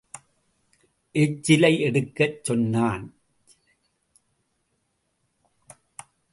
[1.15, 2.99] எச்சிலை எடுக்கச் சொன்னாளா?